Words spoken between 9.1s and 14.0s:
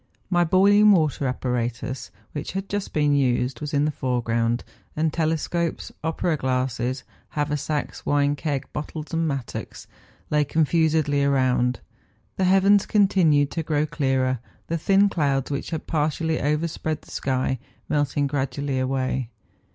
and mattocks, lay con¬ fusedly around. The heavens continued to grow